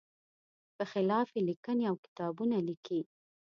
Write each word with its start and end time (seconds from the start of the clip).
په 0.75 0.83
خلاف 0.91 1.27
یې 1.35 1.41
لیکنې 1.49 1.83
او 1.91 1.95
کتابونه 2.05 2.57
لیکي. 2.67 3.01